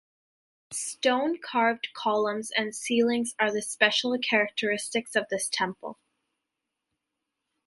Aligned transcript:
Stone 0.73 1.37
carved 1.43 1.89
columns 1.93 2.49
and 2.57 2.75
ceilings 2.75 3.35
are 3.37 3.51
the 3.53 3.61
special 3.61 4.17
characteristics 4.17 5.15
of 5.15 5.27
this 5.29 5.47
temple. 5.47 5.99